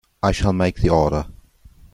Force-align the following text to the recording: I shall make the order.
I 0.23 0.31
shall 0.31 0.51
make 0.51 0.77
the 0.81 0.89
order. 0.89 1.27